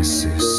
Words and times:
You 0.00 0.49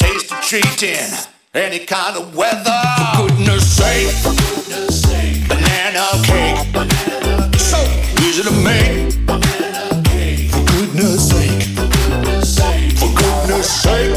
tasty 0.00 0.34
treat 0.48 0.82
in 0.82 1.08
any 1.54 1.80
kind 1.84 2.16
of 2.16 2.34
weather. 2.36 2.80
For 2.96 3.28
goodness 3.28 3.64
sake, 3.76 4.10
For 4.24 4.34
goodness 4.34 5.02
sake. 5.02 5.48
banana 5.48 6.04
cake. 6.28 6.58
So 7.58 7.78
easy 8.24 8.42
to 8.48 8.54
make. 8.68 9.12
For 10.52 10.62
goodness 10.72 11.30
sake. 11.30 11.62
For 13.00 13.10
goodness 13.20 13.68
sake. 13.84 14.12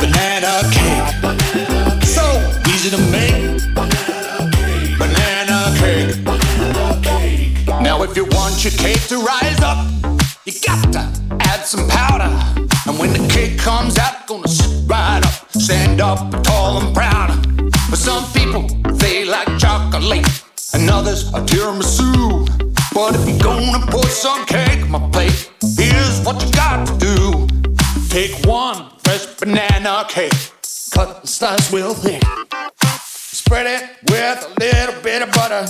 Banana 0.00 0.52
cake. 0.76 1.08
So 2.16 2.24
easy 2.72 2.90
to 2.90 3.00
make. 3.16 3.60
Banana 4.98 5.58
cake. 5.80 6.16
Now 7.82 8.02
if 8.02 8.16
you 8.16 8.24
want 8.36 8.64
your 8.64 8.72
cake 8.72 9.02
to 9.08 9.16
rise 9.18 9.60
up, 9.60 9.86
you 10.44 10.52
got 10.66 10.92
to 10.92 11.00
add 11.40 11.64
some 11.64 11.86
powder 11.88 12.30
day 13.42 13.56
comes 13.56 13.98
out, 13.98 14.26
gonna 14.26 14.48
sit 14.48 14.88
right 14.88 15.22
up, 15.24 15.34
stand 15.52 16.00
up 16.00 16.18
tall 16.42 16.80
and 16.80 16.94
proud. 16.94 17.30
But 17.90 17.98
some 17.98 18.24
people, 18.32 18.64
they 19.02 19.24
like 19.24 19.48
chocolate, 19.58 20.26
and 20.74 20.90
others 20.90 21.32
are 21.34 21.44
tiramisu. 21.50 22.46
But 22.94 23.14
if 23.16 23.22
you're 23.28 23.44
gonna 23.50 23.84
put 23.86 24.08
some 24.24 24.44
cake 24.46 24.82
on 24.82 24.90
my 24.90 25.10
plate, 25.10 25.50
here's 25.76 26.20
what 26.24 26.36
you 26.42 26.50
got 26.52 26.86
to 26.86 26.94
do. 27.08 27.16
Take 28.08 28.34
one 28.46 28.78
fresh 29.04 29.26
banana 29.38 30.04
cake, 30.08 30.38
cut 30.94 31.20
and 31.20 31.28
slice 31.28 31.72
real 31.72 31.94
thick. 31.94 32.22
Spread 33.40 33.66
it 33.66 33.82
with 34.10 34.38
a 34.46 34.52
little 34.60 35.02
bit 35.02 35.22
of 35.22 35.30
butter, 35.32 35.66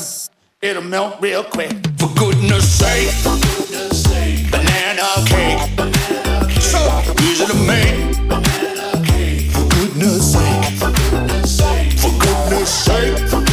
it'll 0.60 0.82
melt 0.82 1.20
real 1.20 1.44
quick. 1.44 1.72
For 1.98 2.10
goodness 2.16 2.66
sake, 2.80 3.10
for 3.24 3.36
goodness 3.46 4.02
sake, 4.02 4.50
banana 4.50 5.08
cake. 5.26 5.76
Banana 5.76 6.31
for 9.52 9.68
goodness 9.68 10.32
sake, 10.32 11.92
for 12.00 12.10
goodness 12.18 12.84
sake. 12.84 13.51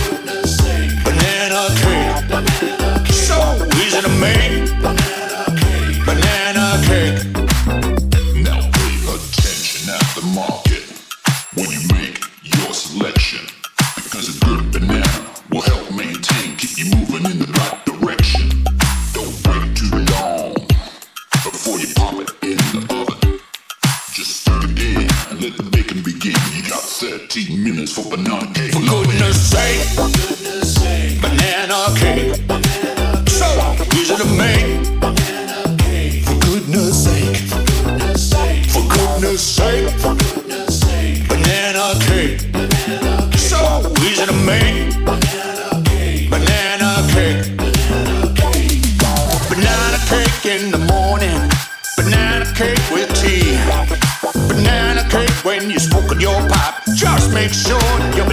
13 27.27 27.61
minutes 27.63 27.91
for 27.91 28.09
banana 28.09 28.47
cake. 28.53 28.71
For 28.71 28.79
goodness 28.79 29.51
sake, 29.51 29.83
banana 31.21 31.91
cake. 31.99 32.35
So 33.27 33.47
easy 33.93 34.15
to 34.15 34.25
make. 34.39 34.85
For 36.23 36.37
goodness 36.39 37.03
sake, 37.03 37.37
for 38.71 38.83
goodness 38.87 39.41
sake, 39.41 39.91
banana 41.27 41.99
cake. 42.07 42.39
So 43.37 43.59
easy 44.07 44.25
to 44.25 44.33
make. 44.47 44.95
Banana 46.31 47.03
cake. 47.11 47.43
Banana 49.49 49.99
cake 50.07 50.45
in 50.45 50.71
the 50.71 50.79
morning. 50.87 51.39
Banana 51.97 52.45
cake 52.55 52.79
with 52.91 53.11
tea. 53.21 53.59
Banana 54.47 55.03
cake 55.09 55.43
when 55.43 55.69
you 55.69 55.79
smoke 55.79 56.17
your 56.19 56.39
pipe 56.47 56.58
make 57.49 57.55
sure 57.55 57.79
you're 58.15 58.28